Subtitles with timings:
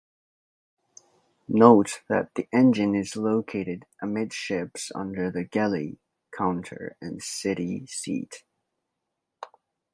[1.47, 5.99] Note that the engine is located amidships under the galley
[6.35, 8.43] counter and settee seat.